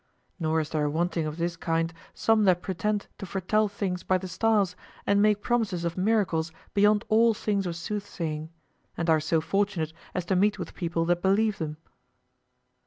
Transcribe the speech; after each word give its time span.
Nor 0.39 0.59
is 0.61 0.71
there 0.71 0.89
wanting 0.89 1.27
of 1.27 1.37
this 1.37 1.55
kind 1.55 1.93
some 2.15 2.45
that 2.45 2.63
pretend 2.63 3.05
to 3.19 3.25
foretell 3.27 3.67
things 3.67 4.01
by 4.01 4.17
the 4.17 4.27
stars 4.27 4.75
and 5.05 5.21
make 5.21 5.43
promises 5.43 5.85
of 5.85 5.95
miracles 5.95 6.51
beyond 6.73 7.05
all 7.07 7.35
things 7.35 7.67
of 7.67 7.75
soothsaying, 7.75 8.49
and 8.97 9.11
are 9.11 9.19
so 9.19 9.39
fortunate 9.39 9.93
as 10.15 10.25
to 10.25 10.35
meet 10.35 10.57
with 10.57 10.73
people 10.73 11.05
that 11.05 11.21
believe 11.21 11.59
them. 11.59 11.77